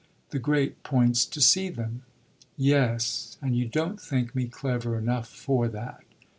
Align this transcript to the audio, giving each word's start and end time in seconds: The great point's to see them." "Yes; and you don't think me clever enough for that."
The 0.31 0.39
great 0.39 0.81
point's 0.81 1.25
to 1.25 1.39
see 1.39 1.69
them." 1.69 2.01
"Yes; 2.57 3.37
and 3.39 3.55
you 3.55 3.67
don't 3.67 4.01
think 4.01 4.33
me 4.33 4.47
clever 4.47 4.97
enough 4.97 5.27
for 5.29 5.67
that." 5.67 6.01